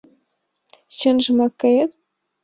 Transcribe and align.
Чынжымак 0.99 1.53
кает? 1.61 1.91